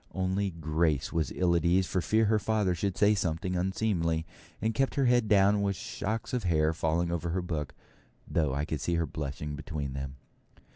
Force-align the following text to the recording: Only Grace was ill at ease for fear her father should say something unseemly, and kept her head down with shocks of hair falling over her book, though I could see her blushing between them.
Only 0.15 0.49
Grace 0.49 1.13
was 1.13 1.31
ill 1.35 1.55
at 1.55 1.63
ease 1.63 1.85
for 1.85 2.01
fear 2.01 2.25
her 2.25 2.39
father 2.39 2.73
should 2.73 2.97
say 2.97 3.13
something 3.13 3.55
unseemly, 3.55 4.25
and 4.59 4.73
kept 4.73 4.95
her 4.95 5.05
head 5.05 5.27
down 5.27 5.61
with 5.61 5.75
shocks 5.75 6.33
of 6.33 6.43
hair 6.45 6.73
falling 6.73 7.11
over 7.11 7.29
her 7.29 7.41
book, 7.43 7.75
though 8.27 8.51
I 8.51 8.65
could 8.65 8.81
see 8.81 8.95
her 8.95 9.05
blushing 9.05 9.55
between 9.55 9.93
them. 9.93 10.15